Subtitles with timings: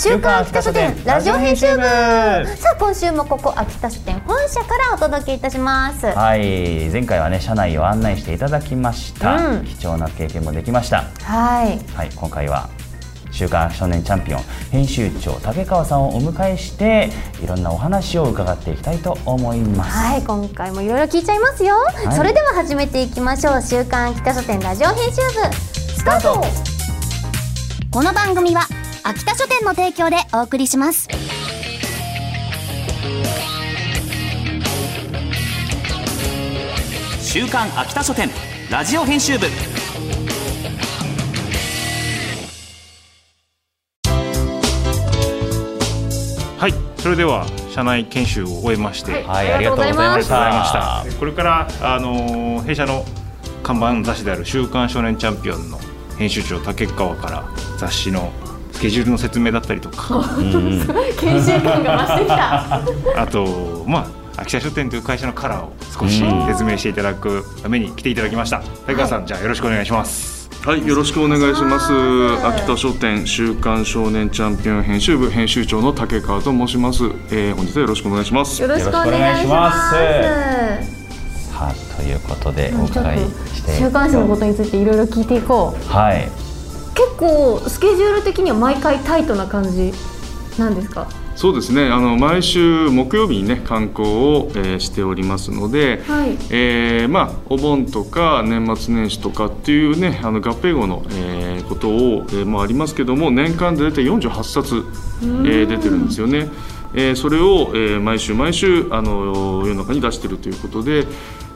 [0.00, 1.82] 週刊秋田書店ラジオ編集部。
[1.82, 6.06] さあ今週もここ秋田書店本社からお届けいたします。
[6.06, 6.88] はい。
[6.90, 9.64] 前回はね社内を案内していただきました、うん。
[9.64, 11.02] 貴重な経験もできました。
[11.24, 11.80] はい。
[11.96, 12.68] はい今回は
[13.32, 14.40] 週刊少年チャンピオン
[14.70, 17.10] 編集長竹川さんをお迎えして
[17.42, 21.74] いろんなお話を伺っていきたいと思います、はい今回もいろいろ聞いちゃいますよ、
[22.08, 22.14] い。
[22.14, 23.62] それでは始めていきましょう。
[23.62, 26.40] 週刊秋田書店ラジオ編集部スタート。
[27.90, 28.62] この番組は
[29.02, 31.08] 秋田書店の提供でお送りします。
[37.22, 38.28] 週刊秋田書店
[38.70, 39.46] ラジオ編集部。
[46.58, 51.18] はい、それでは社内研修を終えまして、はいありがとうございましありがとうございまたした。
[51.18, 53.04] これからあのー弊社の
[53.62, 55.78] 看板の雑誌である週刊少年チャンピオンの
[56.18, 58.32] 編集長竹川から雑誌の
[58.78, 60.24] スケジュールの説明だったりとか、
[61.18, 62.80] 研修感が増してきた
[63.16, 68.62] あとまあ秋田書店という会社のカラーを少しうん説明していただくために来ていただきました。
[68.86, 70.48] 竹川さん、じゃあよろしくお願いします。
[70.64, 71.92] はい、よろしくお願いします。
[72.46, 77.02] 秋田書店週刊少年チャンピオン編集部編集長の竹川と申します。
[77.32, 78.62] えー、本日はよろしくお願いします。
[78.62, 79.90] よろしくお願いします
[81.50, 86.47] さあということでお伺いとして週刊誌のことについていろいろ聞いていこうはい
[86.98, 89.92] 結構スケジュール的には毎回タイトな感じ
[90.58, 91.06] なんですか？
[91.36, 91.88] そうですね。
[91.88, 101.92] あの毎週木曜日にね観光を、えーしておりますので、はいえーまあお盆とか年末年始とかっていうねあの合併後の、えーことを、
[102.30, 104.84] えーもありますけども年間で大体48冊、
[105.22, 106.48] えー出てるんですよね。
[106.94, 111.06] えーそれを、えー毎週毎週あの世の中に出してるということで、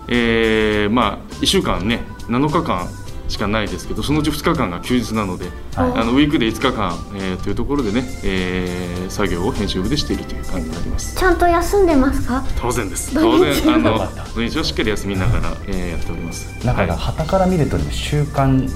[0.07, 2.87] えーまあ1週間ね7日間
[3.33, 11.17] しかないですけどそのうち2日間が休日なので、はいあのウィークで5日間、えーというところでね、えー作業を編集部でしているという感じになります。
[11.17, 12.45] ちゃんと休んでますか？
[12.61, 13.15] 当然です。
[13.15, 13.99] 土当日然あの
[14.35, 16.47] 土日はしっかり休みながら、えーやっております。
[16.65, 18.69] なんかはい旗から見ると週刊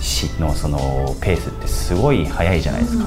[0.00, 0.78] 誌のその
[1.20, 3.04] ペースってすごい早いじゃないですか、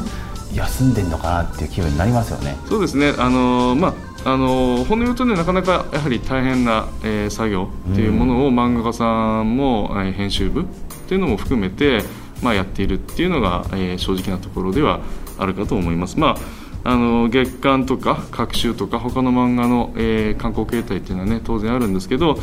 [0.54, 3.14] 休んでんのかなっていう気分になりますよねそうですね。
[3.18, 3.94] あのまあ
[4.25, 10.66] あの本音言うとねなかなかやはり大変な、えー作業っていうものを漫画家さんも、えー編集部っ
[11.07, 12.03] ていうのも含めて
[12.44, 15.02] まあやっているっていうのが、えー正直なところでは
[15.38, 16.19] あるかと思います。
[16.19, 16.38] まあ
[16.81, 22.38] あの月刊とか各週とか他の漫画の、えー観光形態っていうのはね当然あるんですけど、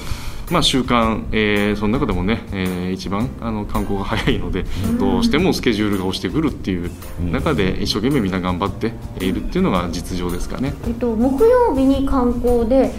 [0.51, 4.65] まあ、週刊、えーその中でもね、えー一番あの観光が早いので、
[4.99, 6.91] どうしてもスケジュールが押してくるっていう
[7.33, 10.75] 中で一生懸命みんな頑張っているっていうのが実情ですかね。
[10.87, 12.93] えっと木曜日に観光で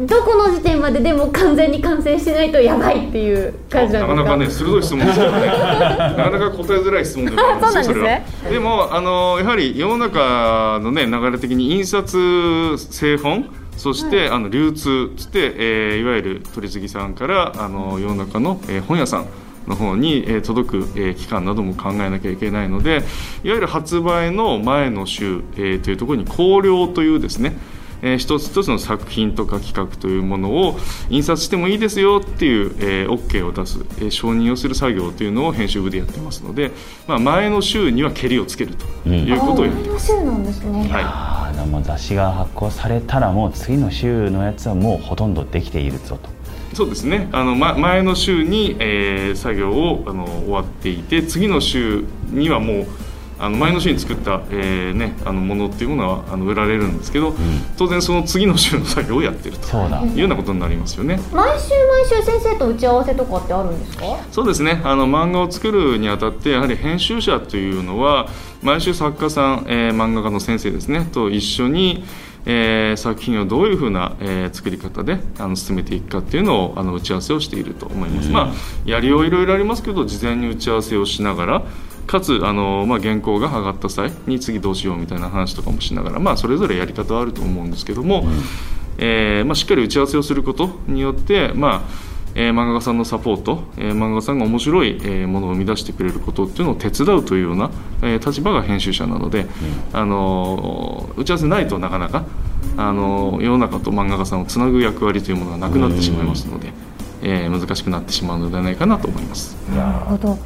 [0.00, 4.14] どこの時点まででも完全に完成してないとやばいっていう感じなか？
[4.14, 5.46] なかなかね鋭い質問ですよね。
[5.46, 8.50] なかなか答えづらい質問でもあるんですよそうなんですね。
[8.50, 13.46] でもあのやはり世の中のね流れ的に印刷製本
[13.78, 19.26] そして、あの流通つって、えーいわゆる取次さんからあの世の中の、えー本屋さん
[19.68, 23.04] の方に、えー届く、えー期間なども考えなきゃいけないので
[23.44, 27.56] いわゆる発売の前の週、えーというところに考慮というですね
[28.02, 30.78] えー一つ一つの作品とか企画というものを
[31.10, 36.70] 印刷してもいいですよっていう、えー OK を出す、えー承認をする作業というのを編集部でやってますので、
[37.06, 40.06] まあ、前の週には蹴りをつけるということをやってます。
[40.08, 41.02] 週なんですね、はい。
[41.02, 46.30] ああでも雑誌が発行されたらもう次の週のやつはもうほとんどできているぞと。
[46.74, 47.28] そうですね。
[47.32, 52.86] あの、ま、前の週に、えー作業をあの終わっていて次の週にはもう
[53.38, 57.34] あの前の週に作った、えーね、あのものっていうものはあの売られるんですけど、
[57.76, 59.68] 当然その次の週の作業をやってると。
[59.78, 61.20] いうようなことになりますよね。
[61.32, 64.04] 毎週毎週先生と打ち合わせとかってあるんですか？
[64.32, 64.80] そうですね。
[64.84, 68.28] あの漫画を作るにあたってやはり編集者というのは
[68.62, 71.08] 毎週作家さん、えー漫画家の先生ですね。
[71.12, 72.04] と一緒に、
[72.46, 78.52] えー作品をどういうふうな、えー作り方であの進めていくかっていうのをあの打ち合わせをしていると思います、まあ
[78.84, 81.62] やりよういろいろありますけど事前に打ち合わせをしながら
[82.08, 88.26] かつあの、まあ、原稿が上がった際に次どうしようみたいな話とかもしながら、まあ、それぞれやり方はあると思うんですけども、
[88.98, 97.70] えーまあ、しっかり打ち合わせをすることによって、まあえー漫画家さんのサポート、えー漫画家さんが面白い、えーものを生み出してくれることっていうのを手伝うというような、
[98.02, 99.46] えー立場が編集者なので、
[99.92, 102.24] あのー打ち合わせないとなかなか、
[102.76, 106.72] あのー世の中と漫画家さんをつなぐ役割というものがなくなってしまいますので、
[107.22, 109.56] えー難しくなってしまうのではないかなと思います。
[109.74, 110.38] なるほど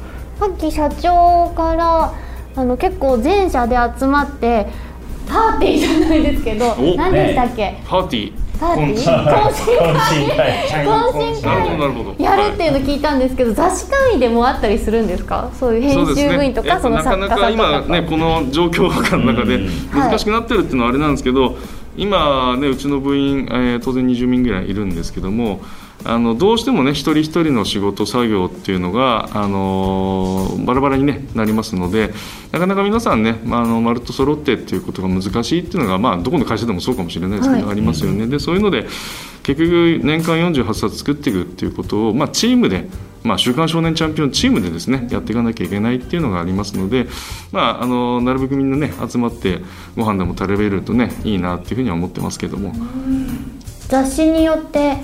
[0.43, 2.13] さっき社長から
[2.57, 4.67] あの結構全社で集まって
[5.25, 8.33] パーティーじゃないですけどお何でしたっけ、パーティー。
[8.59, 8.93] パーティー？
[8.93, 10.35] 懇親。
[10.35, 10.85] 会。
[10.85, 12.23] 懇親会。
[12.23, 15.49] やるっていうの聞いたんですけど、雑誌単位でもあったりするんですか？
[15.57, 17.49] そういう編集部員とかそ,、のえっと作家さんとかなかなか
[17.85, 19.69] 今ねこの状況下の中でうん。
[19.93, 21.55] 難しくなってるっていうのはあれなんですけど、
[21.95, 25.61] 今ねうちの部員、えー当然20名ぐらいいるんですけども
[26.05, 32.13] あのどうしてもね一人一人の仕事作業っていうのが、あのーバラバラに、ね、なりますので
[32.51, 38.27] なかなか皆さんね、まあ、あのまるっと揃ってっていうことが難しいっていうのが、まあ、どこの会社でもそうかもしれないですけど、はいありますよね。
[38.27, 38.85] でそういうので
[39.41, 42.87] 結局年間48冊作っていくっていうことを、まあ、チームで
[43.23, 47.07] まあ、週刊少年チャンピオンチームでですねやっていかなきゃいけないっていうのがありますので、
[47.53, 49.59] まあ、あのなるべくみんなね集まって
[49.95, 52.73] ご飯でも食べれるとねいいなっていうふうには思ってますけども、
[53.87, 54.97] 雑誌によって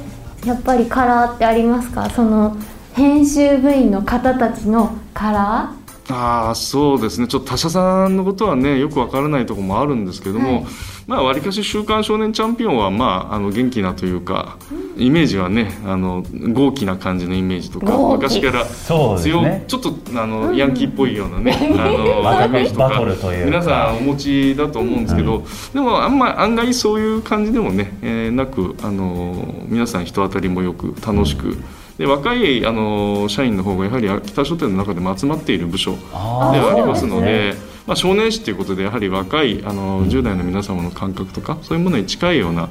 [0.46, 2.10] やっぱりカラーってありますか？
[2.10, 2.56] その
[2.94, 5.74] 編集部員の方たちのカラ
[6.12, 7.28] ああそうですね。
[7.28, 10.66] ちょっと他社さんのことはねよくわからないところもあるんですけども、はい。
[11.06, 14.58] まあわりかし「週刊少年チャンピオンは」まあ、あの元気なというか
[15.00, 16.24] イメージはねあの
[16.54, 23.02] 豪気な感じのイメージとか昔からそうです強ねちょっとあのヤンキーっぽいようなね、 あのイメージとか。
[23.46, 25.44] 皆さんお持ちだと思うんですけど、
[25.74, 31.58] でもあんま案外そういう感じでもね、えーなくあの皆さん人当たりもよく楽しく。
[31.98, 37.56] で若いあの社員の方がやはり秋田書店の中でも集まっている部署であはありますので
[37.90, 42.70] まあ、少年誌ということでやはり若いあの10代の皆様の感覚とかそういうものに近いような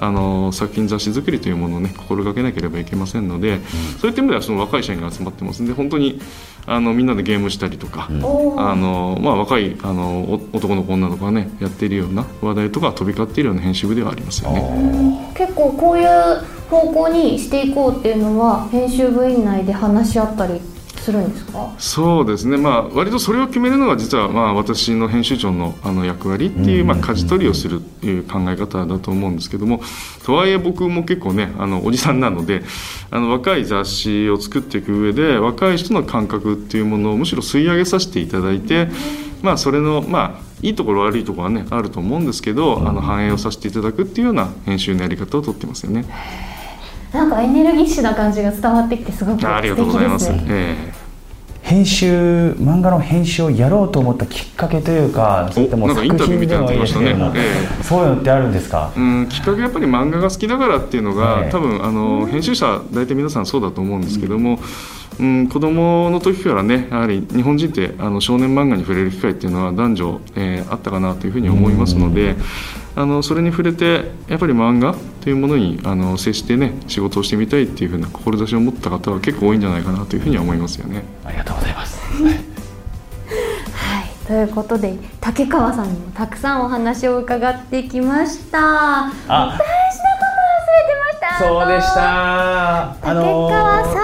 [0.00, 3.60] あの作品雑誌作りというものをね心がけなければいけませんので、
[4.00, 6.20] そういった意味ではその若い社員が集まってますんで本当に
[6.66, 8.60] あのみんなでゲームしたりとか、ーおー。
[8.60, 15.32] あのまあ、若いあのお男の子女の子がねやっているような話題とか飛び交っているような編集部ではありますよね。
[15.34, 16.08] 結構こういう
[16.68, 20.60] 方向にしていこうっていうのは編集部員内で話し合ったり
[21.08, 21.74] するんですか？
[21.78, 29.80] そうですね、まあ、割とそれを決めるのが実はまあ私の編集長のあの役割っていう、まあ、舵取りをするっていう考え方だと思うんですけども
[30.24, 32.62] とはいえ僕も結構ねあのおじさんなので
[33.10, 38.88] あの若い雑誌を作っていく上で若い人の感覚っていうものをむしろ吸い上げさせていただいて、
[39.40, 46.04] まあ、それのまあいいところ悪いところはねあると思うんですけど、あの反映をさせていただくっていうような編集のやり方をとってますよね。
[47.12, 50.32] なんかエネルギッシュな感じが伝わってきてすごく素ありがとう敵ございます。
[50.32, 50.46] ですね。
[50.48, 51.08] ええ。
[51.68, 61.50] 編集漫画の編集をやろうと思ったきっかけというかそれともなんかイン作タビューみたい品でもいいになってましたねですけども、えそういうのってあるんですか、うん、きっかけはやっぱり漫画が好きだからっていうのが、ええ。
[61.50, 64.58] 多分あの編集者大体皆さんそうだと思うんですけども、
[65.20, 72.34] うん、子供の時からねやはり日本人ってあの少年漫画に触れる機会っていうのは男女、えーあったかなというふうに思いますので、
[72.98, 81.04] あのそれに触れてやっぱり漫画というものにあの接してね仕事をしてみたいっていうふうな志を持った方は結構多いんじゃないかなというふうには思いますよね。
[81.24, 81.96] ありがとうございます。
[82.24, 88.58] はい、ということで竹川さんにもたくさんお話を伺ってきました。
[88.58, 89.12] あ。
[89.12, 89.60] 大事なこ
[90.18, 91.38] と忘れてました。
[91.38, 92.96] そうでした。
[93.00, 94.00] 竹川さ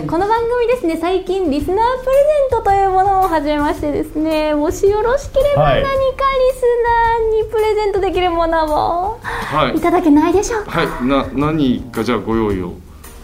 [0.00, 0.96] ん、この番組ですね。
[0.96, 2.12] 最近リスナープレ
[2.50, 4.54] ゼントというものを始めましてですね。
[4.54, 5.82] もしよろしければはい。
[5.82, 6.02] 何かリ
[6.58, 6.62] ス
[7.32, 8.64] ナーにプレゼントできるもの
[9.12, 9.76] をはい。
[9.76, 12.74] いただけないでしょうか、はい、な何かじゃあご用意を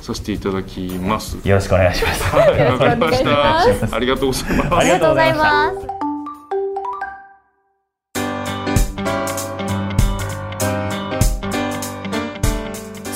[0.01, 1.39] させていただきます。
[1.47, 2.23] よろしくお願いします。
[2.25, 3.97] はい、わかりましよろしくお願いしまた。
[3.97, 4.79] ありがとうございます。
[4.79, 6.08] ありがとうございましたありがとうございます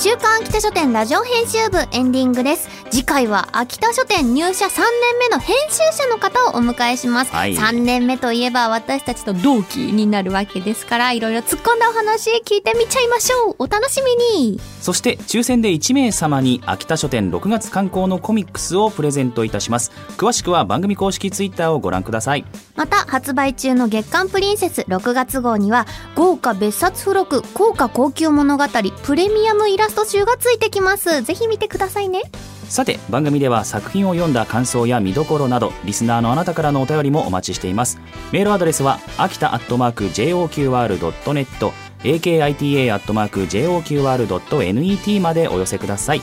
[0.03, 2.69] 週刊秋田書店ラジオ編集部エンディングです。
[2.91, 4.83] 次回は秋田書店入社3年
[5.21, 7.55] 目の編集者の方をお迎えします、はい。
[7.55, 13.55] 3年目といえば私たちと同期になるわけですからいろいろ突っ込んだお話聞いてみちゃいましょう。
[13.61, 14.61] お楽しみに。
[14.81, 19.93] そして抽選で1名様に秋田書店6月刊行のコミックスをプレゼントいたします。
[20.17, 22.45] 詳しくは番組公式ツイッターをご覧ください。
[22.75, 28.65] また発売中の月刊プリンセス6月号には豪華別冊付録豪華高級物語
[29.05, 31.23] プレミアムイラスト集がついてきます。
[31.23, 32.23] ぜひ見てくださいね。
[32.69, 38.01] さて番組では作品を読んだ感想や見どころなどリスナーのあなたからのお便りもお待ちしています。
[38.33, 41.73] メールアドレスは秋田アットマーク JOQR.net
[42.03, 46.23] akita アットマーク JOQR.net までお寄せください